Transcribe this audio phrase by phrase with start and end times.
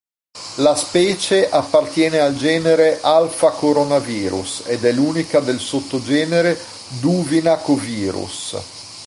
[0.57, 6.57] La specie appartiene al genere "Alphacoronavirus" ed è l'unica del sottogenere
[6.99, 8.55] "Duvinacovirus".